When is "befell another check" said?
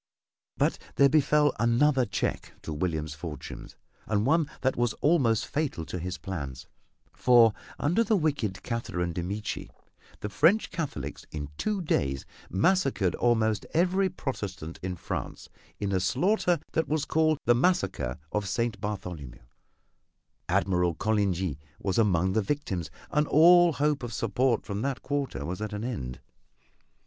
1.09-2.53